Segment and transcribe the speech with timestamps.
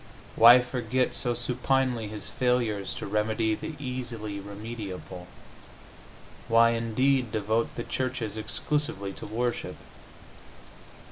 [0.35, 5.27] Why forget so supinely His failures to remedy the easily remediable?
[6.47, 9.75] Why, indeed, devote the churches exclusively to worship?